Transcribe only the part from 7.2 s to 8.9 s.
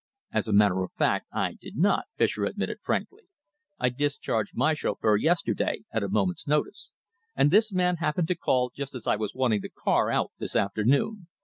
and this man happened to call